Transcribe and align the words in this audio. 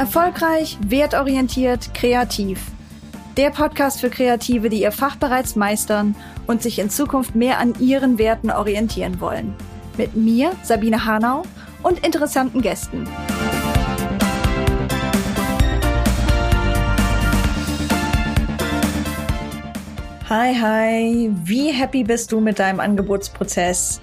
Erfolgreich, 0.00 0.78
wertorientiert, 0.80 1.92
kreativ. 1.92 2.58
Der 3.36 3.50
Podcast 3.50 4.00
für 4.00 4.08
Kreative, 4.08 4.70
die 4.70 4.80
ihr 4.80 4.92
Fach 4.92 5.16
bereits 5.16 5.56
meistern 5.56 6.14
und 6.46 6.62
sich 6.62 6.78
in 6.78 6.88
Zukunft 6.88 7.34
mehr 7.34 7.58
an 7.58 7.74
ihren 7.80 8.16
Werten 8.16 8.50
orientieren 8.50 9.20
wollen. 9.20 9.54
Mit 9.98 10.16
mir, 10.16 10.52
Sabine 10.62 11.04
Hanau, 11.04 11.42
und 11.82 11.98
interessanten 12.02 12.62
Gästen. 12.62 13.06
Hi, 20.30 20.54
hi, 20.54 21.30
wie 21.44 21.72
happy 21.72 22.04
bist 22.04 22.32
du 22.32 22.40
mit 22.40 22.58
deinem 22.58 22.80
Angebotsprozess? 22.80 24.00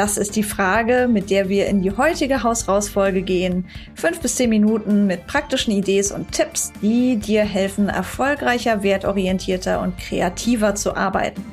Das 0.00 0.16
ist 0.16 0.34
die 0.34 0.42
Frage, 0.42 1.06
mit 1.12 1.28
der 1.28 1.50
wir 1.50 1.66
in 1.66 1.82
die 1.82 1.94
heutige 1.94 2.42
Hausrausfolge 2.42 3.20
gehen. 3.20 3.66
Fünf 3.94 4.20
bis 4.20 4.36
zehn 4.36 4.48
Minuten 4.48 5.06
mit 5.06 5.26
praktischen 5.26 5.74
Ideen 5.74 6.10
und 6.14 6.32
Tipps, 6.32 6.72
die 6.80 7.18
dir 7.18 7.44
helfen, 7.44 7.90
erfolgreicher, 7.90 8.82
wertorientierter 8.82 9.82
und 9.82 9.98
kreativer 9.98 10.74
zu 10.74 10.96
arbeiten. 10.96 11.44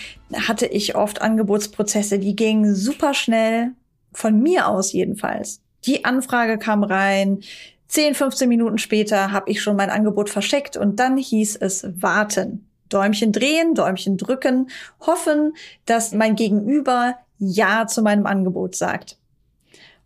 hatte 0.46 0.66
ich 0.66 0.94
oft 0.94 1.22
Angebotsprozesse, 1.22 2.18
die 2.18 2.36
gingen 2.36 2.74
super 2.74 3.14
schnell, 3.14 3.72
von 4.14 4.40
mir 4.40 4.68
aus 4.68 4.92
jedenfalls. 4.92 5.60
Die 5.84 6.04
Anfrage 6.04 6.58
kam 6.58 6.82
rein, 6.82 7.40
10, 7.88 8.14
15 8.14 8.48
Minuten 8.48 8.78
später 8.78 9.32
habe 9.32 9.50
ich 9.50 9.62
schon 9.62 9.76
mein 9.76 9.90
Angebot 9.90 10.30
verschickt 10.30 10.76
und 10.76 10.98
dann 10.98 11.16
hieß 11.16 11.56
es 11.56 11.86
warten. 12.00 12.66
Däumchen 12.88 13.32
drehen, 13.32 13.74
Däumchen 13.74 14.16
drücken, 14.16 14.70
hoffen, 15.00 15.54
dass 15.86 16.12
mein 16.12 16.36
Gegenüber 16.36 17.16
Ja 17.38 17.86
zu 17.86 18.02
meinem 18.02 18.26
Angebot 18.26 18.74
sagt. 18.74 19.18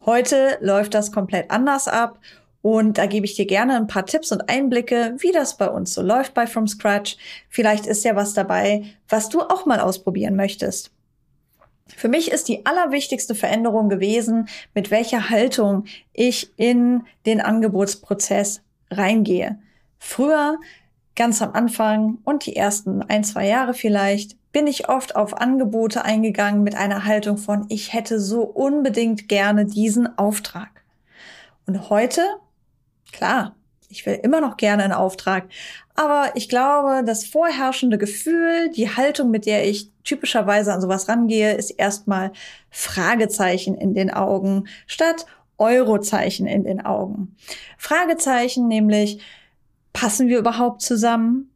Heute 0.04 0.58
läuft 0.60 0.94
das 0.94 1.12
komplett 1.12 1.50
anders 1.50 1.86
ab 1.86 2.18
und 2.62 2.98
da 2.98 3.06
gebe 3.06 3.26
ich 3.26 3.36
dir 3.36 3.46
gerne 3.46 3.76
ein 3.76 3.86
paar 3.86 4.06
Tipps 4.06 4.32
und 4.32 4.48
Einblicke, 4.48 5.14
wie 5.18 5.32
das 5.32 5.56
bei 5.56 5.68
uns 5.68 5.94
so 5.94 6.02
läuft 6.02 6.34
bei 6.34 6.46
From 6.46 6.66
Scratch. 6.66 7.16
Vielleicht 7.48 7.86
ist 7.86 8.04
ja 8.04 8.16
was 8.16 8.34
dabei, 8.34 8.84
was 9.08 9.28
du 9.28 9.40
auch 9.40 9.66
mal 9.66 9.80
ausprobieren 9.80 10.36
möchtest. 10.36 10.90
Für 11.96 12.08
mich 12.08 12.30
ist 12.30 12.48
die 12.48 12.66
allerwichtigste 12.66 13.34
Veränderung 13.34 13.88
gewesen, 13.88 14.48
mit 14.74 14.90
welcher 14.90 15.30
Haltung 15.30 15.84
ich 16.12 16.52
in 16.56 17.04
den 17.26 17.40
Angebotsprozess 17.40 18.62
reingehe. 18.90 19.58
Früher, 19.98 20.58
ganz 21.16 21.42
am 21.42 21.52
Anfang 21.52 22.18
und 22.24 22.46
die 22.46 22.56
ersten 22.56 23.02
ein, 23.02 23.24
zwei 23.24 23.46
Jahre 23.48 23.74
vielleicht, 23.74 24.36
bin 24.52 24.66
ich 24.66 24.88
oft 24.88 25.16
auf 25.16 25.36
Angebote 25.36 26.04
eingegangen 26.04 26.62
mit 26.62 26.74
einer 26.74 27.04
Haltung 27.04 27.36
von, 27.36 27.66
ich 27.68 27.92
hätte 27.92 28.20
so 28.20 28.42
unbedingt 28.42 29.28
gerne 29.28 29.66
diesen 29.66 30.18
Auftrag. 30.18 30.70
Und 31.66 31.90
heute, 31.90 32.22
klar, 33.12 33.54
ich 33.90 34.06
will 34.06 34.18
immer 34.22 34.40
noch 34.40 34.56
gerne 34.56 34.84
einen 34.84 34.92
Auftrag, 34.92 35.48
aber 35.94 36.30
ich 36.34 36.48
glaube, 36.48 37.02
das 37.04 37.26
vorherrschende 37.26 37.98
Gefühl, 37.98 38.70
die 38.70 38.88
Haltung, 38.88 39.30
mit 39.30 39.46
der 39.46 39.68
ich 39.68 39.90
typischerweise 40.08 40.72
an 40.72 40.80
sowas 40.80 41.08
rangehe, 41.08 41.54
ist 41.54 41.70
erstmal 41.70 42.32
Fragezeichen 42.70 43.76
in 43.76 43.94
den 43.94 44.10
Augen 44.10 44.64
statt 44.86 45.26
Eurozeichen 45.58 46.46
in 46.46 46.64
den 46.64 46.84
Augen. 46.84 47.36
Fragezeichen 47.76 48.68
nämlich, 48.68 49.20
passen 49.92 50.28
wir 50.28 50.38
überhaupt 50.38 50.82
zusammen? 50.82 51.50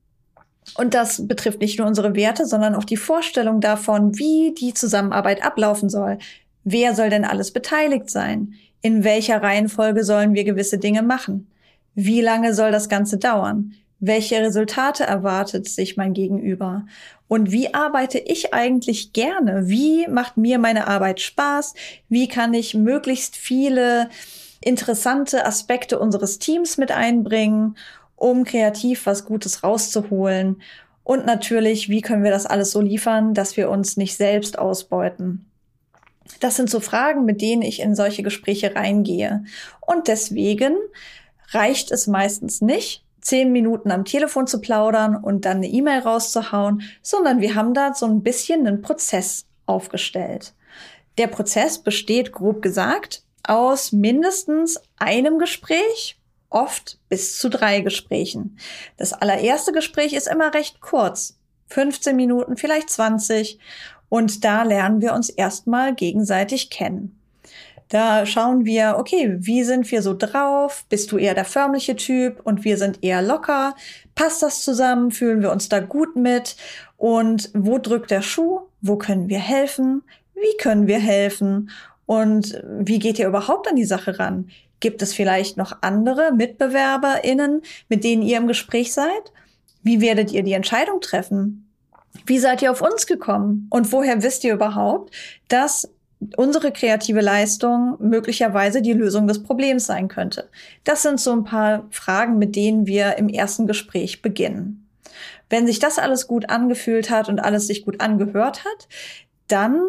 Und 0.76 0.94
das 0.94 1.26
betrifft 1.26 1.60
nicht 1.60 1.78
nur 1.78 1.88
unsere 1.88 2.14
Werte, 2.14 2.46
sondern 2.46 2.74
auch 2.74 2.84
die 2.84 2.96
Vorstellung 2.96 3.60
davon, 3.60 4.18
wie 4.18 4.54
die 4.54 4.74
Zusammenarbeit 4.74 5.44
ablaufen 5.44 5.88
soll. 5.88 6.18
Wer 6.64 6.94
soll 6.94 7.10
denn 7.10 7.24
alles 7.24 7.52
beteiligt 7.52 8.10
sein? 8.10 8.54
In 8.80 9.04
welcher 9.04 9.42
Reihenfolge 9.42 10.04
sollen 10.04 10.34
wir 10.34 10.44
gewisse 10.44 10.78
Dinge 10.78 11.02
machen? 11.02 11.48
Wie 11.94 12.20
lange 12.20 12.54
soll 12.54 12.72
das 12.72 12.88
Ganze 12.88 13.18
dauern? 13.18 13.74
Welche 14.04 14.40
Resultate 14.40 15.04
erwartet 15.04 15.68
sich 15.68 15.96
mein 15.96 16.12
Gegenüber? 16.12 16.86
Und 17.32 17.50
wie 17.50 17.72
arbeite 17.72 18.18
ich 18.18 18.52
eigentlich 18.52 19.14
gerne? 19.14 19.66
Wie 19.66 20.06
macht 20.06 20.36
mir 20.36 20.58
meine 20.58 20.86
Arbeit 20.86 21.18
Spaß? 21.18 21.72
Wie 22.10 22.28
kann 22.28 22.52
ich 22.52 22.74
möglichst 22.74 23.36
viele 23.36 24.10
interessante 24.60 25.46
Aspekte 25.46 25.98
unseres 25.98 26.38
Teams 26.38 26.76
mit 26.76 26.92
einbringen, 26.92 27.78
um 28.16 28.44
kreativ 28.44 29.06
was 29.06 29.24
Gutes 29.24 29.64
rauszuholen? 29.64 30.60
Und 31.04 31.24
natürlich, 31.24 31.88
wie 31.88 32.02
können 32.02 32.22
wir 32.22 32.30
das 32.30 32.44
alles 32.44 32.70
so 32.70 32.82
liefern, 32.82 33.32
dass 33.32 33.56
wir 33.56 33.70
uns 33.70 33.96
nicht 33.96 34.14
selbst 34.14 34.58
ausbeuten? 34.58 35.46
Das 36.40 36.56
sind 36.56 36.68
so 36.68 36.80
Fragen, 36.80 37.24
mit 37.24 37.40
denen 37.40 37.62
ich 37.62 37.80
in 37.80 37.94
solche 37.94 38.22
Gespräche 38.22 38.76
reingehe. 38.76 39.42
Und 39.80 40.06
deswegen 40.06 40.74
reicht 41.52 41.92
es 41.92 42.06
meistens 42.06 42.60
nicht, 42.60 43.06
zehn 43.22 43.52
Minuten 43.52 43.90
am 43.90 44.04
Telefon 44.04 44.46
zu 44.46 44.60
plaudern 44.60 45.16
und 45.16 45.44
dann 45.44 45.58
eine 45.58 45.68
E-Mail 45.68 46.00
rauszuhauen, 46.00 46.82
sondern 47.00 47.40
wir 47.40 47.54
haben 47.54 47.72
da 47.72 47.94
so 47.94 48.06
ein 48.06 48.22
bisschen 48.22 48.66
einen 48.66 48.82
Prozess 48.82 49.46
aufgestellt. 49.64 50.52
Der 51.18 51.28
Prozess 51.28 51.78
besteht, 51.78 52.32
grob 52.32 52.62
gesagt, 52.62 53.22
aus 53.44 53.92
mindestens 53.92 54.80
einem 54.98 55.38
Gespräch, 55.38 56.18
oft 56.50 56.98
bis 57.08 57.38
zu 57.38 57.48
drei 57.48 57.80
Gesprächen. 57.80 58.58
Das 58.96 59.12
allererste 59.12 59.72
Gespräch 59.72 60.12
ist 60.12 60.28
immer 60.28 60.52
recht 60.54 60.80
kurz, 60.80 61.38
15 61.68 62.14
Minuten, 62.14 62.56
vielleicht 62.56 62.90
20. 62.90 63.58
Und 64.08 64.44
da 64.44 64.62
lernen 64.62 65.00
wir 65.00 65.14
uns 65.14 65.30
erstmal 65.30 65.94
gegenseitig 65.94 66.68
kennen. 66.70 67.21
Da 67.92 68.24
schauen 68.24 68.64
wir, 68.64 68.94
okay, 68.96 69.36
wie 69.38 69.64
sind 69.64 69.90
wir 69.90 70.00
so 70.00 70.16
drauf? 70.16 70.86
Bist 70.88 71.12
du 71.12 71.18
eher 71.18 71.34
der 71.34 71.44
förmliche 71.44 71.94
Typ 71.94 72.40
und 72.42 72.64
wir 72.64 72.78
sind 72.78 73.04
eher 73.04 73.20
locker? 73.20 73.76
Passt 74.14 74.42
das 74.42 74.64
zusammen? 74.64 75.10
Fühlen 75.10 75.42
wir 75.42 75.52
uns 75.52 75.68
da 75.68 75.80
gut 75.80 76.16
mit? 76.16 76.56
Und 76.96 77.50
wo 77.52 77.76
drückt 77.76 78.10
der 78.10 78.22
Schuh? 78.22 78.60
Wo 78.80 78.96
können 78.96 79.28
wir 79.28 79.40
helfen? 79.40 80.04
Wie 80.34 80.56
können 80.56 80.86
wir 80.86 81.00
helfen? 81.00 81.68
Und 82.06 82.62
wie 82.64 82.98
geht 82.98 83.18
ihr 83.18 83.28
überhaupt 83.28 83.68
an 83.68 83.76
die 83.76 83.84
Sache 83.84 84.18
ran? 84.18 84.48
Gibt 84.80 85.02
es 85.02 85.12
vielleicht 85.12 85.58
noch 85.58 85.82
andere 85.82 86.32
MitbewerberInnen, 86.32 87.60
mit 87.90 88.04
denen 88.04 88.22
ihr 88.22 88.38
im 88.38 88.48
Gespräch 88.48 88.94
seid? 88.94 89.32
Wie 89.82 90.00
werdet 90.00 90.32
ihr 90.32 90.42
die 90.42 90.54
Entscheidung 90.54 91.02
treffen? 91.02 91.68
Wie 92.24 92.38
seid 92.38 92.62
ihr 92.62 92.70
auf 92.70 92.80
uns 92.80 93.06
gekommen? 93.06 93.66
Und 93.68 93.92
woher 93.92 94.22
wisst 94.22 94.44
ihr 94.44 94.54
überhaupt, 94.54 95.14
dass 95.48 95.90
unsere 96.36 96.72
kreative 96.72 97.20
Leistung 97.20 97.96
möglicherweise 98.00 98.82
die 98.82 98.92
Lösung 98.92 99.26
des 99.26 99.42
Problems 99.42 99.86
sein 99.86 100.08
könnte. 100.08 100.48
Das 100.84 101.02
sind 101.02 101.20
so 101.20 101.32
ein 101.32 101.44
paar 101.44 101.86
Fragen, 101.90 102.38
mit 102.38 102.56
denen 102.56 102.86
wir 102.86 103.16
im 103.18 103.28
ersten 103.28 103.66
Gespräch 103.66 104.22
beginnen. 104.22 104.88
Wenn 105.50 105.66
sich 105.66 105.78
das 105.78 105.98
alles 105.98 106.26
gut 106.26 106.48
angefühlt 106.48 107.10
hat 107.10 107.28
und 107.28 107.40
alles 107.40 107.66
sich 107.66 107.84
gut 107.84 108.00
angehört 108.00 108.64
hat, 108.64 108.88
dann 109.48 109.82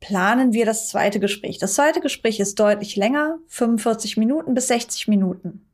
planen 0.00 0.52
wir 0.52 0.64
das 0.64 0.88
zweite 0.88 1.18
Gespräch. 1.20 1.58
Das 1.58 1.74
zweite 1.74 2.00
Gespräch 2.00 2.38
ist 2.38 2.58
deutlich 2.60 2.96
länger, 2.96 3.38
45 3.48 4.16
Minuten 4.16 4.54
bis 4.54 4.68
60 4.68 5.08
Minuten. 5.08 5.66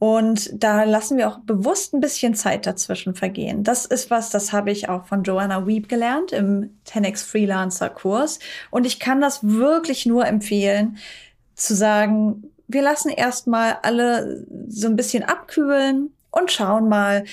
Und 0.00 0.50
da 0.54 0.84
lassen 0.84 1.18
wir 1.18 1.28
auch 1.28 1.40
bewusst 1.40 1.92
ein 1.92 2.00
bisschen 2.00 2.34
Zeit 2.34 2.64
dazwischen 2.64 3.14
vergehen. 3.14 3.64
Das 3.64 3.84
ist 3.84 4.10
was, 4.10 4.30
das 4.30 4.50
habe 4.50 4.70
ich 4.70 4.88
auch 4.88 5.04
von 5.04 5.24
Joanna 5.24 5.66
Weeb 5.66 5.90
gelernt 5.90 6.32
im 6.32 6.70
10x 6.86 7.22
Freelancer 7.26 7.90
Kurs. 7.90 8.38
Und 8.70 8.86
ich 8.86 8.98
kann 8.98 9.20
das 9.20 9.46
wirklich 9.46 10.06
nur 10.06 10.26
empfehlen, 10.26 10.96
zu 11.54 11.74
sagen, 11.74 12.44
wir 12.66 12.80
lassen 12.80 13.10
erstmal 13.10 13.76
alle 13.82 14.46
so 14.68 14.86
ein 14.86 14.96
bisschen 14.96 15.22
abkühlen 15.22 16.14
und 16.30 16.50
schauen 16.50 16.88
mal, 16.88 17.24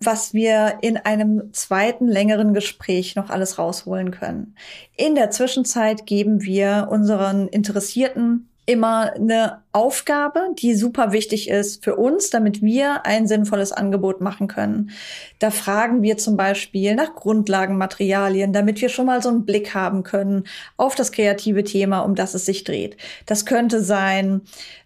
was 0.00 0.32
wir 0.32 0.78
in 0.80 0.96
einem 0.96 1.52
zweiten 1.52 2.08
längeren 2.08 2.54
Gespräch 2.54 3.16
noch 3.16 3.28
alles 3.28 3.58
rausholen 3.58 4.12
können. 4.12 4.56
In 4.96 5.14
der 5.14 5.30
Zwischenzeit 5.30 6.06
geben 6.06 6.42
wir 6.42 6.88
unseren 6.90 7.48
Interessierten 7.48 8.48
immer 8.66 9.12
eine 9.12 9.62
Aufgabe, 9.72 10.40
die 10.58 10.74
super 10.74 11.12
wichtig 11.12 11.50
ist 11.50 11.84
für 11.84 11.96
uns, 11.96 12.30
damit 12.30 12.62
wir 12.62 13.04
ein 13.04 13.26
sinnvolles 13.26 13.72
Angebot 13.72 14.20
machen 14.20 14.48
können. 14.48 14.90
Da 15.38 15.50
fragen 15.50 16.02
wir 16.02 16.16
zum 16.16 16.36
Beispiel 16.36 16.94
nach 16.94 17.14
Grundlagenmaterialien, 17.14 18.52
damit 18.52 18.80
wir 18.80 18.88
schon 18.88 19.06
mal 19.06 19.22
so 19.22 19.28
einen 19.28 19.44
Blick 19.44 19.74
haben 19.74 20.02
können 20.02 20.44
auf 20.76 20.94
das 20.94 21.12
kreative 21.12 21.64
Thema, 21.64 22.00
um 22.00 22.14
das 22.14 22.34
es 22.34 22.46
sich 22.46 22.64
dreht. 22.64 22.96
Das 23.26 23.44
könnte 23.44 23.82
sein 23.82 24.42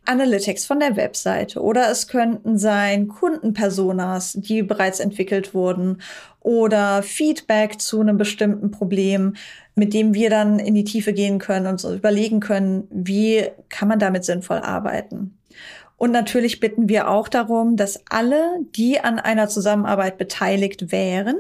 Analytics 0.09 0.65
von 0.65 0.81
der 0.81 0.97
Webseite 0.97 1.61
oder 1.61 1.91
es 1.91 2.09
könnten 2.09 2.57
sein 2.57 3.09
Kundenpersonas, 3.09 4.33
die 4.33 4.63
bereits 4.63 5.01
entwickelt 5.01 5.53
wurden 5.53 6.01
oder 6.41 7.03
Feedback 7.03 7.81
zu 7.81 8.01
einem 8.01 8.17
bestimmten 8.17 8.71
Problem, 8.71 9.35
mit 9.75 9.93
dem 9.93 10.15
wir 10.15 10.31
dann 10.31 10.59
in 10.59 10.75
die 10.75 10.85
Tiefe 10.85 11.13
gehen 11.13 11.39
können 11.39 11.67
und 11.67 11.79
so 11.79 11.95
überlegen 11.95 12.41
können, 12.41 12.89
wie 12.91 13.49
kann 13.69 13.89
man 13.89 13.99
damit 13.99 14.25
sinnvoll 14.25 14.59
arbeiten. 14.59 15.39
Und 15.99 16.13
natürlich 16.13 16.61
bitten 16.61 16.89
wir 16.89 17.09
auch 17.09 17.29
darum, 17.29 17.77
dass 17.77 18.03
alle, 18.09 18.61
die 18.77 19.01
an 19.01 19.19
einer 19.19 19.49
Zusammenarbeit 19.49 20.17
beteiligt 20.17 20.91
wären, 20.91 21.37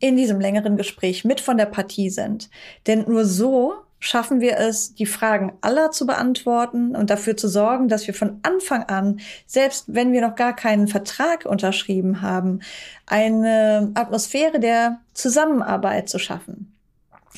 in 0.00 0.16
diesem 0.16 0.40
längeren 0.40 0.76
Gespräch 0.76 1.24
mit 1.24 1.40
von 1.40 1.56
der 1.56 1.66
Partie 1.66 2.10
sind. 2.10 2.50
Denn 2.88 3.04
nur 3.06 3.24
so 3.24 3.74
schaffen 4.04 4.40
wir 4.40 4.58
es, 4.58 4.94
die 4.94 5.06
Fragen 5.06 5.52
aller 5.60 5.92
zu 5.92 6.06
beantworten 6.06 6.96
und 6.96 7.08
dafür 7.08 7.36
zu 7.36 7.46
sorgen, 7.46 7.86
dass 7.86 8.08
wir 8.08 8.14
von 8.14 8.40
Anfang 8.42 8.82
an, 8.82 9.20
selbst 9.46 9.84
wenn 9.86 10.12
wir 10.12 10.20
noch 10.20 10.34
gar 10.34 10.56
keinen 10.56 10.88
Vertrag 10.88 11.46
unterschrieben 11.46 12.20
haben, 12.20 12.62
eine 13.06 13.92
Atmosphäre 13.94 14.58
der 14.58 14.98
Zusammenarbeit 15.14 16.08
zu 16.08 16.18
schaffen. 16.18 16.74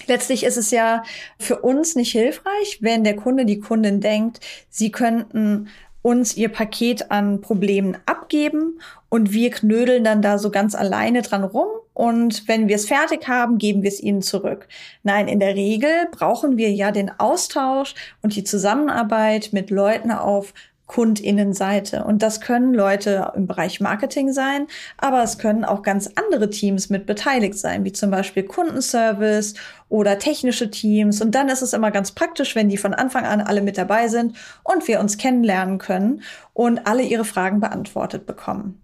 Letztlich 0.06 0.42
ist 0.42 0.56
es 0.56 0.70
ja 0.70 1.02
für 1.38 1.60
uns 1.60 1.96
nicht 1.96 2.12
hilfreich, 2.12 2.78
wenn 2.80 3.04
der 3.04 3.16
Kunde, 3.16 3.44
die 3.44 3.60
Kundin 3.60 4.00
denkt, 4.00 4.40
sie 4.70 4.90
könnten 4.90 5.68
uns 6.04 6.36
ihr 6.36 6.50
Paket 6.50 7.10
an 7.10 7.40
Problemen 7.40 7.96
abgeben 8.04 8.78
und 9.08 9.32
wir 9.32 9.50
knödeln 9.50 10.04
dann 10.04 10.20
da 10.20 10.36
so 10.36 10.50
ganz 10.50 10.74
alleine 10.74 11.22
dran 11.22 11.44
rum 11.44 11.68
und 11.94 12.46
wenn 12.46 12.68
wir 12.68 12.76
es 12.76 12.84
fertig 12.84 13.26
haben, 13.26 13.56
geben 13.56 13.82
wir 13.82 13.88
es 13.88 14.02
ihnen 14.02 14.20
zurück. 14.20 14.68
Nein, 15.02 15.28
in 15.28 15.40
der 15.40 15.54
Regel 15.54 15.88
brauchen 16.10 16.58
wir 16.58 16.70
ja 16.70 16.90
den 16.90 17.10
Austausch 17.18 17.94
und 18.20 18.36
die 18.36 18.44
Zusammenarbeit 18.44 19.50
mit 19.52 19.70
Leuten 19.70 20.10
auf 20.10 20.52
Kundinnenseite. 20.86 22.04
Und 22.04 22.22
das 22.22 22.40
können 22.40 22.74
Leute 22.74 23.32
im 23.34 23.46
Bereich 23.46 23.80
Marketing 23.80 24.32
sein, 24.32 24.66
aber 24.98 25.22
es 25.22 25.38
können 25.38 25.64
auch 25.64 25.82
ganz 25.82 26.10
andere 26.14 26.50
Teams 26.50 26.90
mit 26.90 27.06
beteiligt 27.06 27.58
sein, 27.58 27.84
wie 27.84 27.92
zum 27.92 28.10
Beispiel 28.10 28.42
Kundenservice 28.42 29.54
oder 29.88 30.18
technische 30.18 30.70
Teams. 30.70 31.22
Und 31.22 31.34
dann 31.34 31.48
ist 31.48 31.62
es 31.62 31.72
immer 31.72 31.90
ganz 31.90 32.12
praktisch, 32.12 32.54
wenn 32.54 32.68
die 32.68 32.76
von 32.76 32.92
Anfang 32.92 33.24
an 33.24 33.40
alle 33.40 33.62
mit 33.62 33.78
dabei 33.78 34.08
sind 34.08 34.36
und 34.62 34.86
wir 34.86 35.00
uns 35.00 35.16
kennenlernen 35.16 35.78
können 35.78 36.22
und 36.52 36.86
alle 36.86 37.02
ihre 37.02 37.24
Fragen 37.24 37.60
beantwortet 37.60 38.26
bekommen. 38.26 38.82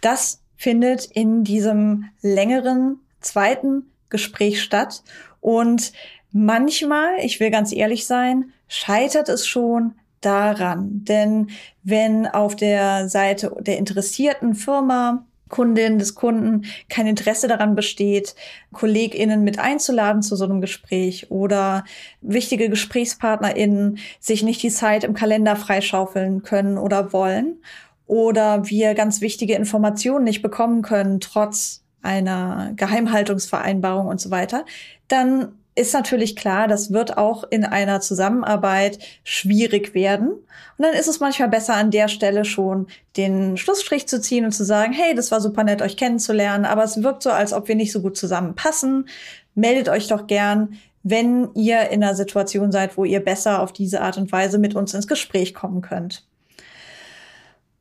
Das 0.00 0.40
findet 0.56 1.06
in 1.06 1.42
diesem 1.42 2.04
längeren 2.20 3.00
zweiten 3.20 3.90
Gespräch 4.10 4.62
statt. 4.62 5.02
Und 5.40 5.92
manchmal, 6.30 7.18
ich 7.22 7.40
will 7.40 7.50
ganz 7.50 7.72
ehrlich 7.72 8.06
sein, 8.06 8.52
scheitert 8.68 9.28
es 9.28 9.46
schon 9.46 9.94
daran. 10.24 11.04
Denn 11.04 11.48
wenn 11.82 12.26
auf 12.26 12.56
der 12.56 13.08
Seite 13.08 13.54
der 13.60 13.78
interessierten 13.78 14.54
Firma 14.54 15.26
Kundin 15.52 15.98
des 15.98 16.16
Kunden 16.16 16.64
kein 16.88 17.06
Interesse 17.06 17.46
daran 17.46 17.76
besteht, 17.76 18.34
KollegInnen 18.72 19.44
mit 19.44 19.58
einzuladen 19.58 20.22
zu 20.22 20.34
so 20.34 20.44
einem 20.44 20.60
Gespräch 20.60 21.30
oder 21.30 21.84
wichtige 22.22 22.70
GesprächspartnerInnen 22.70 23.98
sich 24.18 24.42
nicht 24.42 24.62
die 24.62 24.70
Zeit 24.70 25.04
im 25.04 25.14
Kalender 25.14 25.54
freischaufeln 25.54 26.42
können 26.42 26.78
oder 26.78 27.12
wollen 27.12 27.62
oder 28.06 28.68
wir 28.68 28.94
ganz 28.94 29.20
wichtige 29.20 29.54
Informationen 29.54 30.24
nicht 30.24 30.42
bekommen 30.42 30.82
können, 30.82 31.20
trotz 31.20 31.84
einer 32.00 32.72
Geheimhaltungsvereinbarung 32.74 34.06
und 34.08 34.20
so 34.20 34.30
weiter, 34.30 34.64
dann 35.06 35.52
ist 35.74 35.94
natürlich 35.94 36.36
klar, 36.36 36.68
das 36.68 36.92
wird 36.92 37.16
auch 37.16 37.44
in 37.50 37.64
einer 37.64 38.00
Zusammenarbeit 38.00 38.98
schwierig 39.24 39.94
werden. 39.94 40.28
Und 40.30 40.44
dann 40.78 40.94
ist 40.94 41.08
es 41.08 41.20
manchmal 41.20 41.48
besser, 41.48 41.74
an 41.74 41.90
der 41.90 42.08
Stelle 42.08 42.44
schon 42.44 42.88
den 43.16 43.56
Schlussstrich 43.56 44.06
zu 44.06 44.20
ziehen 44.20 44.44
und 44.44 44.52
zu 44.52 44.64
sagen, 44.64 44.92
hey, 44.92 45.14
das 45.14 45.30
war 45.30 45.40
super 45.40 45.64
nett, 45.64 45.80
euch 45.80 45.96
kennenzulernen, 45.96 46.66
aber 46.66 46.84
es 46.84 47.02
wirkt 47.02 47.22
so, 47.22 47.30
als 47.30 47.52
ob 47.52 47.68
wir 47.68 47.74
nicht 47.74 47.92
so 47.92 48.02
gut 48.02 48.16
zusammenpassen. 48.16 49.08
Meldet 49.54 49.88
euch 49.88 50.08
doch 50.08 50.26
gern, 50.26 50.78
wenn 51.02 51.50
ihr 51.54 51.88
in 51.90 52.02
einer 52.02 52.14
Situation 52.14 52.70
seid, 52.70 52.96
wo 52.96 53.04
ihr 53.04 53.20
besser 53.20 53.60
auf 53.60 53.72
diese 53.72 54.02
Art 54.02 54.18
und 54.18 54.30
Weise 54.30 54.58
mit 54.58 54.74
uns 54.74 54.94
ins 54.94 55.06
Gespräch 55.06 55.54
kommen 55.54 55.80
könnt. 55.80 56.26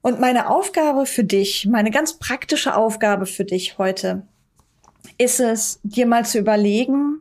Und 0.02 0.20
meine 0.20 0.50
Aufgabe 0.50 1.06
für 1.06 1.24
dich, 1.24 1.68
meine 1.68 1.92
ganz 1.92 2.18
praktische 2.18 2.76
Aufgabe 2.76 3.26
für 3.26 3.46
dich 3.46 3.78
heute, 3.78 4.24
ist 5.18 5.40
es, 5.40 5.80
dir 5.84 6.08
mal 6.08 6.26
zu 6.26 6.40
überlegen, 6.40 7.21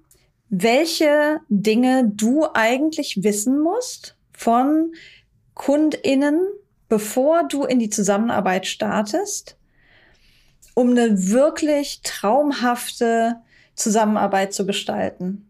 welche 0.51 1.41
Dinge 1.49 2.11
du 2.13 2.47
eigentlich 2.53 3.23
wissen 3.23 3.61
musst 3.61 4.17
von 4.33 4.93
KundInnen, 5.55 6.41
bevor 6.89 7.45
du 7.45 7.65
in 7.65 7.79
die 7.79 7.91
Zusammenarbeit 7.91 8.67
startest, 8.67 9.57
um 10.75 10.91
eine 10.91 11.31
wirklich 11.31 12.03
traumhafte 12.03 13.37
Zusammenarbeit 13.77 14.53
zu 14.53 14.67
gestalten. 14.67 15.47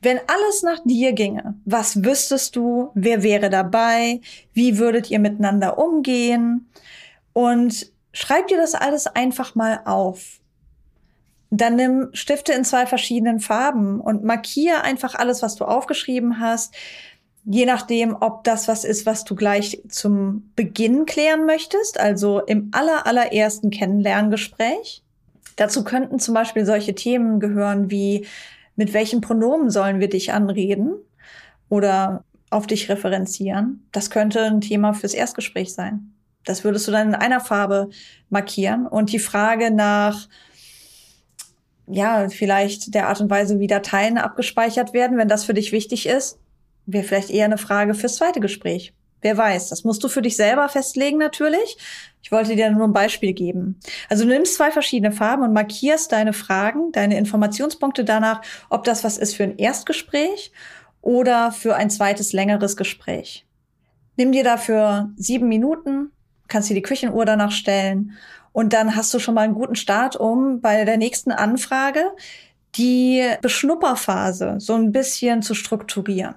Wenn 0.00 0.18
alles 0.26 0.62
nach 0.62 0.78
dir 0.84 1.12
ginge, 1.12 1.54
was 1.64 2.04
wüsstest 2.04 2.56
du, 2.56 2.90
wer 2.94 3.22
wäre 3.22 3.50
dabei, 3.50 4.20
wie 4.52 4.78
würdet 4.78 5.10
ihr 5.10 5.18
miteinander 5.18 5.76
umgehen 5.76 6.70
und 7.32 7.92
schreib 8.12 8.46
dir 8.46 8.56
das 8.56 8.74
alles 8.74 9.06
einfach 9.06 9.54
mal 9.54 9.80
auf. 9.84 10.40
Dann 11.50 11.76
nimm 11.76 12.08
Stifte 12.12 12.52
in 12.52 12.64
zwei 12.64 12.86
verschiedenen 12.86 13.40
Farben 13.40 14.00
und 14.00 14.24
markiere 14.24 14.82
einfach 14.82 15.14
alles, 15.14 15.42
was 15.42 15.54
du 15.54 15.64
aufgeschrieben 15.64 16.40
hast. 16.40 16.74
Je 17.44 17.64
nachdem, 17.64 18.14
ob 18.20 18.44
das 18.44 18.68
was 18.68 18.84
ist, 18.84 19.06
was 19.06 19.24
du 19.24 19.34
gleich 19.34 19.82
zum 19.88 20.50
Beginn 20.54 21.06
klären 21.06 21.46
möchtest, 21.46 21.98
also 21.98 22.40
im 22.40 22.70
aller, 22.72 23.06
allerersten 23.06 23.70
Kennenlerngespräch. 23.70 25.02
Dazu 25.56 25.82
könnten 25.82 26.18
zum 26.18 26.34
Beispiel 26.34 26.66
solche 26.66 26.94
Themen 26.94 27.40
gehören 27.40 27.90
wie, 27.90 28.26
mit 28.76 28.92
welchen 28.92 29.22
Pronomen 29.22 29.70
sollen 29.70 29.98
wir 29.98 30.08
dich 30.08 30.32
anreden 30.32 30.94
oder 31.68 32.24
auf 32.50 32.66
dich 32.66 32.88
referenzieren? 32.88 33.86
Das 33.92 34.10
könnte 34.10 34.42
ein 34.42 34.60
Thema 34.60 34.92
fürs 34.92 35.14
Erstgespräch 35.14 35.72
sein. 35.72 36.12
Das 36.44 36.64
würdest 36.64 36.86
du 36.86 36.92
dann 36.92 37.08
in 37.08 37.14
einer 37.14 37.40
Farbe 37.40 37.90
markieren. 38.30 38.86
Und 38.86 39.12
die 39.12 39.18
Frage 39.18 39.70
nach, 39.70 40.28
ja, 41.90 42.28
vielleicht 42.28 42.94
der 42.94 43.08
Art 43.08 43.20
und 43.20 43.30
Weise, 43.30 43.60
wie 43.60 43.66
Dateien 43.66 44.18
abgespeichert 44.18 44.92
werden, 44.92 45.18
wenn 45.18 45.28
das 45.28 45.44
für 45.44 45.54
dich 45.54 45.72
wichtig 45.72 46.06
ist, 46.06 46.38
wäre 46.86 47.04
vielleicht 47.04 47.30
eher 47.30 47.44
eine 47.44 47.58
Frage 47.58 47.94
fürs 47.94 48.16
zweite 48.16 48.40
Gespräch. 48.40 48.94
Wer 49.20 49.36
weiß, 49.36 49.68
das 49.68 49.82
musst 49.82 50.04
du 50.04 50.08
für 50.08 50.22
dich 50.22 50.36
selber 50.36 50.68
festlegen 50.68 51.18
natürlich. 51.18 51.76
Ich 52.22 52.30
wollte 52.30 52.54
dir 52.54 52.70
nur 52.70 52.86
ein 52.86 52.92
Beispiel 52.92 53.32
geben. 53.32 53.80
Also 54.08 54.24
du 54.24 54.30
nimmst 54.30 54.54
zwei 54.54 54.70
verschiedene 54.70 55.12
Farben 55.12 55.42
und 55.42 55.52
markierst 55.52 56.12
deine 56.12 56.32
Fragen, 56.32 56.92
deine 56.92 57.18
Informationspunkte 57.18 58.04
danach, 58.04 58.42
ob 58.70 58.84
das 58.84 59.02
was 59.02 59.18
ist 59.18 59.34
für 59.34 59.44
ein 59.44 59.58
Erstgespräch 59.58 60.52
oder 61.00 61.50
für 61.50 61.74
ein 61.74 61.90
zweites 61.90 62.32
längeres 62.32 62.76
Gespräch. 62.76 63.44
Nimm 64.16 64.30
dir 64.30 64.44
dafür 64.44 65.10
sieben 65.16 65.48
Minuten, 65.48 66.12
kannst 66.46 66.70
dir 66.70 66.74
die 66.74 66.82
Küchenuhr 66.82 67.24
danach 67.24 67.52
stellen 67.52 68.12
und 68.52 68.72
dann 68.72 68.96
hast 68.96 69.12
du 69.14 69.18
schon 69.18 69.34
mal 69.34 69.42
einen 69.42 69.54
guten 69.54 69.76
Start, 69.76 70.16
um 70.16 70.60
bei 70.60 70.84
der 70.84 70.96
nächsten 70.96 71.30
Anfrage 71.30 72.02
die 72.74 73.24
Beschnupperphase 73.42 74.56
so 74.58 74.74
ein 74.74 74.92
bisschen 74.92 75.42
zu 75.42 75.54
strukturieren. 75.54 76.34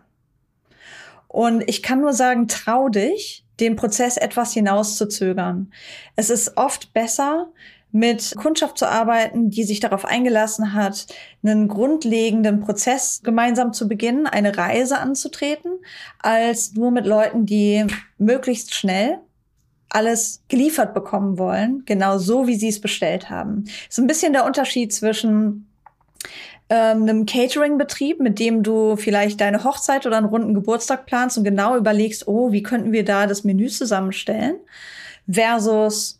Und 1.27 1.63
ich 1.67 1.81
kann 1.81 2.01
nur 2.01 2.13
sagen, 2.13 2.47
trau 2.47 2.89
dich, 2.89 3.45
den 3.59 3.75
Prozess 3.75 4.17
etwas 4.17 4.53
hinauszuzögern. 4.53 5.71
Es 6.15 6.29
ist 6.29 6.57
oft 6.57 6.93
besser, 6.93 7.47
mit 7.91 8.35
Kundschaft 8.37 8.77
zu 8.77 8.87
arbeiten, 8.87 9.49
die 9.49 9.63
sich 9.63 9.79
darauf 9.79 10.05
eingelassen 10.05 10.73
hat, 10.73 11.07
einen 11.43 11.67
grundlegenden 11.67 12.61
Prozess 12.61 13.21
gemeinsam 13.23 13.73
zu 13.73 13.87
beginnen, 13.87 14.27
eine 14.27 14.57
Reise 14.57 14.97
anzutreten, 14.97 15.71
als 16.19 16.73
nur 16.73 16.91
mit 16.91 17.05
Leuten, 17.05 17.45
die 17.45 17.85
möglichst 18.17 18.73
schnell 18.73 19.19
alles 19.93 20.41
geliefert 20.47 20.93
bekommen 20.93 21.37
wollen, 21.37 21.83
genau 21.85 22.17
so, 22.17 22.47
wie 22.47 22.55
sie 22.55 22.69
es 22.69 22.79
bestellt 22.79 23.29
haben. 23.29 23.65
So 23.89 24.01
ein 24.01 24.07
bisschen 24.07 24.33
der 24.33 24.45
Unterschied 24.45 24.93
zwischen 24.93 25.67
ähm, 26.69 27.03
einem 27.03 27.25
Catering-Betrieb, 27.25 28.19
mit 28.19 28.39
dem 28.39 28.63
du 28.63 28.95
vielleicht 28.95 29.41
deine 29.41 29.63
Hochzeit 29.63 30.05
oder 30.05 30.17
einen 30.17 30.27
runden 30.27 30.53
Geburtstag 30.53 31.05
planst 31.05 31.37
und 31.37 31.43
genau 31.43 31.75
überlegst, 31.75 32.27
oh, 32.27 32.51
wie 32.53 32.63
könnten 32.63 32.93
wir 32.93 33.03
da 33.03 33.27
das 33.27 33.43
Menü 33.43 33.67
zusammenstellen, 33.67 34.55
versus 35.29 36.19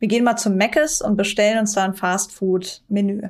wir 0.00 0.08
gehen 0.08 0.24
mal 0.24 0.36
zum 0.36 0.56
Meckes 0.56 1.00
und 1.00 1.16
bestellen 1.16 1.60
uns 1.60 1.74
da 1.74 1.84
ein 1.84 1.94
Fast-Food-Menü 1.94 3.28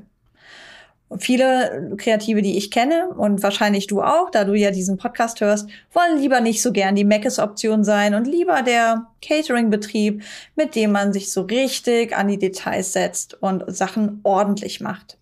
viele 1.18 1.94
Kreative, 1.97 2.42
die 2.42 2.56
ich 2.56 2.71
kenne 2.71 3.09
und 3.09 3.42
wahrscheinlich 3.42 3.87
du 3.87 4.02
auch, 4.02 4.30
da 4.30 4.44
du 4.44 4.54
ja 4.54 4.71
diesen 4.71 4.97
Podcast 4.97 5.40
hörst, 5.40 5.68
wollen 5.92 6.18
lieber 6.18 6.40
nicht 6.40 6.62
so 6.62 6.73
gern 6.73 6.94
die 6.94 7.04
Meckes-Option 7.04 7.85
sein 7.85 8.14
und 8.14 8.26
lieber 8.26 8.62
der 8.62 9.06
Catering-Betrieb, 9.23 10.23
mit 10.56 10.75
dem 10.75 10.92
man 10.92 11.12
sich 11.12 11.33
so 11.33 11.42
richtig 11.42 12.16
an 12.16 12.28
die 12.28 12.38
Details 12.38 12.92
setzt 12.92 13.35
und 13.42 13.64
Sachen 13.68 14.21
ordentlich 14.23 14.80
macht. 14.80 15.18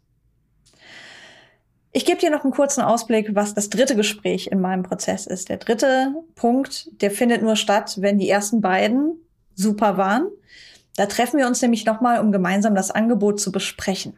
Ich 1.95 2.07
gebe 2.07 2.19
dir 2.19 2.31
noch 2.31 2.45
einen 2.45 2.55
kurzen 2.55 2.81
Ausblick, 2.81 3.35
was 3.35 3.53
das 3.53 3.69
dritte 3.69 3.95
Gespräch 3.95 4.47
in 4.47 4.61
meinem 4.61 4.83
Prozess 4.83 5.27
ist. 5.27 5.51
Der 5.51 5.59
dritte 5.59 6.15
Punkt, 6.35 6.89
der 7.03 7.11
findet 7.11 7.43
nur 7.43 7.57
statt, 7.57 7.97
wenn 8.01 8.19
die 8.19 8.31
ersten 8.31 8.63
beiden 8.63 9.21
super 9.55 9.99
waren. 9.99 10.29
Da 10.97 11.05
treffen 11.05 11.39
wir 11.39 11.47
uns 11.47 11.61
nämlich 11.61 11.85
nochmal, 11.85 12.21
um 12.21 12.33
gemeinsam 12.33 12.75
das 12.75 12.91
Angebot 12.91 13.41
zu 13.41 13.53
besprechen. 13.53 14.17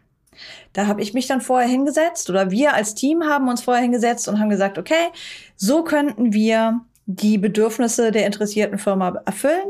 Da 0.73 0.87
habe 0.87 1.03
ich 1.03 1.15
mich 1.15 1.27
dann 1.27 1.41
vorher 1.41 1.69
hingesetzt 1.69 2.31
oder 2.31 2.51
wir 2.51 2.75
als 2.75 2.95
Team 2.95 3.25
haben 3.25 3.49
uns 3.49 3.63
vorher 3.63 3.83
hingesetzt 3.83 4.29
und 4.29 4.41
haben 4.41 4.51
gesagt, 4.51 4.79
okay, 4.79 5.09
so 5.57 5.85
könnten 5.85 6.33
wir 6.33 6.81
die 7.07 7.39
Bedürfnisse 7.39 8.11
der 8.11 8.27
interessierten 8.27 8.79
Firma 8.79 9.21
erfüllen 9.27 9.69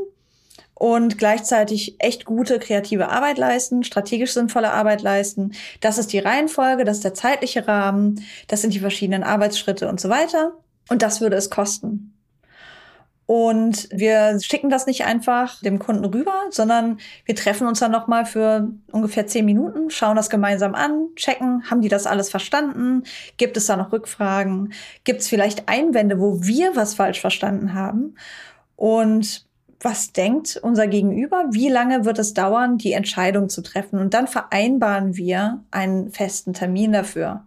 und 0.75 1.18
gleichzeitig 1.18 1.97
echt 1.99 2.25
gute 2.25 2.59
kreative 2.59 3.09
Arbeit 3.09 3.38
leisten, 3.38 3.85
strategisch 3.85 4.33
sinnvolle 4.33 4.73
Arbeit 4.73 5.02
leisten. 5.02 5.52
Das 5.80 5.99
ist 5.99 6.12
die 6.12 6.18
Reihenfolge, 6.18 6.85
das 6.85 6.99
ist 6.99 7.04
der 7.04 7.14
zeitliche 7.14 7.66
Rahmen, 7.66 8.25
das 8.49 8.61
sind 8.62 8.75
die 8.75 8.80
verschiedenen 8.80 9.23
Arbeitsschritte 9.23 9.88
und 9.88 10.00
so 10.00 10.09
weiter. 10.09 10.52
Und 10.88 11.02
das 11.02 11.21
würde 11.21 11.37
es 11.37 11.50
kosten. 11.50 12.13
Und 13.26 13.88
wir 13.90 14.38
schicken 14.40 14.69
das 14.69 14.87
nicht 14.87 15.07
einfach 15.07 15.61
dem 15.62 15.78
Kunden 15.78 16.04
rüber, 16.04 16.35
sondern 16.50 16.99
wir 17.25 17.35
treffen 17.35 17.66
uns 17.66 17.81
dann 17.81 17.90
nochmal 17.90 18.26
für 18.26 18.69
ungefähr 18.93 19.26
zehn 19.26 19.47
Minuten, 19.47 19.88
schauen 19.88 20.16
das 20.16 20.28
gemeinsam 20.28 20.75
an, 20.75 21.09
checken, 21.16 21.71
haben 21.71 21.81
die 21.81 21.88
das 21.88 22.07
alles 22.07 22.28
verstanden? 22.28 23.04
Gibt 23.38 23.57
es 23.57 23.66
da 23.66 23.76
noch 23.76 23.93
Rückfragen? 23.93 24.75
Gibt 25.04 25.23
es 25.23 25.28
vielleicht 25.28 25.69
Einwände, 25.71 26.21
wo 26.21 26.43
wir 26.43 26.76
was 26.76 26.95
falsch 26.95 27.21
verstanden 27.21 27.73
haben? 27.73 28.16
Und 28.76 29.47
was 29.81 30.12
denkt 30.12 30.59
unser 30.62 30.87
Gegenüber? 30.87 31.45
Wie 31.50 31.69
lange 31.69 32.04
wird 32.04 32.19
es 32.19 32.35
dauern, 32.35 32.78
die 32.78 32.93
Entscheidung 32.93 33.49
zu 33.49 33.62
treffen? 33.62 33.99
Und 33.99 34.12
dann 34.14 34.28
vereinbaren 34.28 35.16
wir 35.16 35.62
einen 35.71 36.11
festen 36.11 36.52
Termin 36.52 36.93
dafür. 36.93 37.45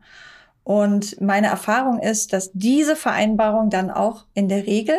Und 0.64 1.22
meine 1.22 1.48
Erfahrung 1.48 2.00
ist, 2.00 2.34
dass 2.34 2.52
diese 2.54 2.96
Vereinbarung 2.96 3.70
dann 3.70 3.90
auch 3.90 4.26
in 4.34 4.50
der 4.50 4.68
Regel 4.68 4.98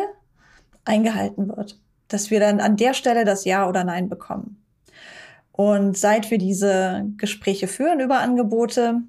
eingehalten 0.85 1.47
wird. 1.55 1.79
Dass 2.07 2.31
wir 2.31 2.39
dann 2.39 2.59
an 2.59 2.77
der 2.77 2.93
Stelle 2.93 3.25
das 3.25 3.45
Ja 3.45 3.67
oder 3.67 3.83
Nein 3.83 4.09
bekommen. 4.09 4.63
Und 5.51 5.97
seit 5.97 6.31
wir 6.31 6.37
diese 6.37 7.05
Gespräche 7.17 7.67
führen 7.67 7.99
über 7.99 8.19
Angebote, 8.19 9.01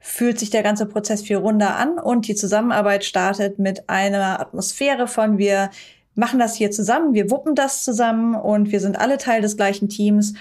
fühlt 0.00 0.38
sich 0.38 0.50
der 0.50 0.62
ganze 0.62 0.86
Prozess 0.86 1.22
viel 1.22 1.36
runder 1.36 1.76
an 1.76 1.98
und 1.98 2.28
die 2.28 2.34
Zusammenarbeit 2.34 3.04
startet 3.04 3.58
mit 3.58 3.88
einer 3.88 4.40
Atmosphäre 4.40 5.06
von 5.06 5.38
wir 5.38 5.70
machen 6.14 6.38
das 6.38 6.54
hier 6.54 6.70
zusammen, 6.70 7.14
wir 7.14 7.30
wuppen 7.30 7.54
das 7.54 7.84
zusammen 7.84 8.34
und 8.34 8.70
wir 8.70 8.80
sind 8.80 8.98
alle 8.98 9.18
Teil 9.18 9.40
des 9.40 9.56
gleichen 9.56 9.88
Teams, 9.88 10.34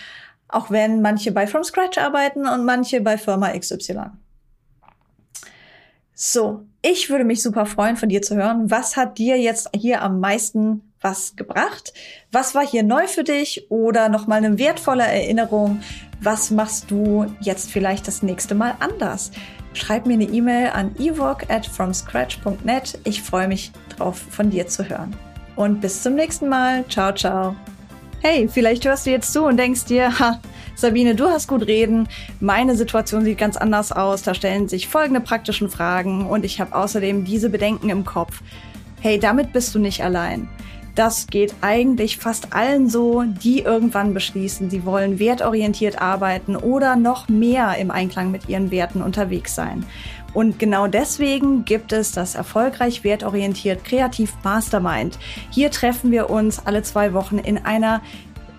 auch 0.47 0.69
wenn 0.69 1.01
manche 1.01 1.31
bei 1.31 1.47
From 1.47 1.63
Scratch 1.63 1.97
arbeiten 1.97 2.47
und 2.47 2.65
manche 2.65 3.01
bei 3.01 3.17
Firma 3.17 3.57
XY. 3.57 4.11
So, 6.13 6.65
ich 6.83 7.09
würde 7.09 7.23
mich 7.23 7.41
super 7.41 7.65
freuen, 7.65 7.95
von 7.95 8.09
dir 8.09 8.21
zu 8.21 8.35
hören. 8.35 8.69
Was 8.69 8.97
hat 8.97 9.17
dir 9.17 9.39
jetzt 9.39 9.69
hier 9.73 10.01
am 10.01 10.19
meisten 10.19 10.81
was 10.99 11.35
gebracht? 11.35 11.93
Was 12.31 12.55
war 12.55 12.65
hier 12.65 12.83
neu 12.83 13.07
für 13.07 13.23
dich 13.23 13.67
oder 13.71 14.09
nochmal 14.09 14.43
eine 14.43 14.59
wertvolle 14.59 15.03
Erinnerung? 15.03 15.81
Was 16.21 16.51
machst 16.51 16.91
du 16.91 17.25
jetzt 17.39 17.71
vielleicht 17.71 18.07
das 18.07 18.21
nächste 18.21 18.53
Mal 18.53 18.75
anders? 18.79 19.31
Schreib 19.73 20.05
mir 20.05 20.13
eine 20.13 20.25
E-Mail 20.25 20.71
an 20.71 20.93
evoc 20.99 21.49
at 21.49 21.65
fromscratch.net. 21.65 22.99
Ich 23.05 23.23
freue 23.23 23.47
mich 23.47 23.71
drauf, 23.95 24.17
von 24.29 24.49
dir 24.49 24.67
zu 24.67 24.87
hören. 24.87 25.15
Und 25.55 25.79
bis 25.79 26.03
zum 26.03 26.15
nächsten 26.15 26.49
Mal. 26.49 26.83
Ciao, 26.89 27.13
ciao. 27.13 27.55
Hey, 28.21 28.49
vielleicht 28.51 28.85
hörst 28.85 29.05
du 29.05 29.11
jetzt 29.11 29.31
zu 29.31 29.45
und 29.45 29.57
denkst 29.57 29.85
dir, 29.85 30.19
ha, 30.19 30.39
Sabine, 30.83 31.15
du 31.15 31.29
hast 31.29 31.47
gut 31.47 31.65
reden. 31.67 32.09
Meine 32.41 32.75
Situation 32.75 33.23
sieht 33.23 33.37
ganz 33.37 33.55
anders 33.55 33.93
aus. 33.93 34.21
Da 34.21 34.33
stellen 34.33 34.67
sich 34.67 34.89
folgende 34.89 35.21
praktischen 35.21 35.69
Fragen 35.69 36.25
und 36.25 36.43
ich 36.43 36.59
habe 36.59 36.75
außerdem 36.75 37.23
diese 37.23 37.49
Bedenken 37.49 37.89
im 37.89 38.03
Kopf. 38.03 38.41
Hey, 38.99 39.17
damit 39.17 39.53
bist 39.53 39.73
du 39.73 39.79
nicht 39.79 40.03
allein. 40.03 40.49
Das 40.93 41.27
geht 41.27 41.55
eigentlich 41.61 42.17
fast 42.17 42.51
allen 42.53 42.89
so, 42.89 43.23
die 43.23 43.61
irgendwann 43.61 44.13
beschließen, 44.13 44.69
sie 44.69 44.85
wollen 44.85 45.19
wertorientiert 45.19 46.01
arbeiten 46.01 46.57
oder 46.57 46.97
noch 46.97 47.29
mehr 47.29 47.77
im 47.77 47.89
Einklang 47.89 48.29
mit 48.29 48.49
ihren 48.49 48.69
Werten 48.69 49.01
unterwegs 49.01 49.55
sein. 49.55 49.85
Und 50.33 50.59
genau 50.59 50.87
deswegen 50.87 51.63
gibt 51.63 51.93
es 51.93 52.11
das 52.11 52.35
erfolgreich 52.35 53.05
wertorientiert 53.05 53.85
Kreativ 53.85 54.33
Mastermind. 54.43 55.17
Hier 55.49 55.71
treffen 55.71 56.11
wir 56.11 56.29
uns 56.29 56.59
alle 56.65 56.83
zwei 56.83 57.13
Wochen 57.13 57.37
in 57.37 57.57
einer 57.59 58.01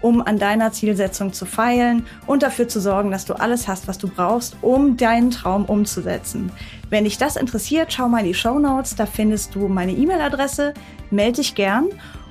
um 0.00 0.22
an 0.22 0.38
deiner 0.38 0.72
Zielsetzung 0.72 1.32
zu 1.32 1.46
feilen 1.46 2.06
und 2.26 2.42
dafür 2.42 2.68
zu 2.68 2.80
sorgen, 2.80 3.10
dass 3.10 3.24
du 3.24 3.34
alles 3.34 3.68
hast, 3.68 3.88
was 3.88 3.98
du 3.98 4.08
brauchst, 4.08 4.56
um 4.62 4.96
deinen 4.96 5.30
Traum 5.30 5.64
umzusetzen. 5.64 6.52
Wenn 6.90 7.04
dich 7.04 7.18
das 7.18 7.36
interessiert, 7.36 7.92
schau 7.92 8.08
mal 8.08 8.20
in 8.20 8.26
die 8.26 8.34
Show 8.34 8.58
Notes, 8.58 8.96
da 8.96 9.06
findest 9.06 9.54
du 9.54 9.68
meine 9.68 9.92
E-Mail-Adresse, 9.92 10.74
melde 11.10 11.36
dich 11.36 11.54
gern 11.54 11.88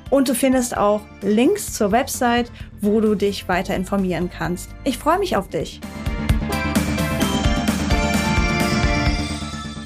und 0.09 0.29
du 0.29 0.35
findest 0.35 0.77
auch 0.77 1.01
Links 1.21 1.73
zur 1.73 1.91
Website, 1.91 2.51
wo 2.81 3.01
du 3.01 3.15
dich 3.15 3.47
weiter 3.47 3.75
informieren 3.75 4.29
kannst. 4.29 4.69
Ich 4.83 4.97
freue 4.97 5.19
mich 5.19 5.35
auf 5.35 5.49
dich. 5.49 5.81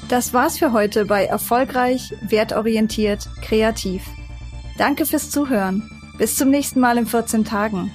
Das 0.08 0.34
war's 0.34 0.58
für 0.58 0.72
heute 0.72 1.06
bei 1.06 1.24
Erfolgreich, 1.24 2.12
Wertorientiert, 2.20 3.30
Kreativ. 3.40 4.02
Danke 4.76 5.06
fürs 5.06 5.30
Zuhören. 5.30 6.01
Bis 6.22 6.36
zum 6.36 6.50
nächsten 6.50 6.78
Mal 6.78 6.98
in 6.98 7.06
14 7.06 7.44
Tagen. 7.44 7.90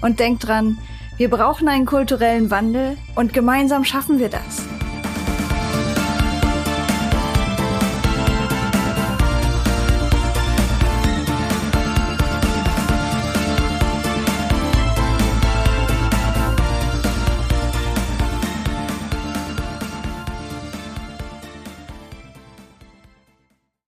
Und 0.00 0.20
denkt 0.20 0.46
dran, 0.46 0.78
wir 1.16 1.28
brauchen 1.28 1.66
einen 1.66 1.86
kulturellen 1.86 2.48
Wandel 2.52 2.96
und 3.16 3.32
gemeinsam 3.32 3.84
schaffen 3.84 4.20
wir 4.20 4.28
das. 4.28 4.62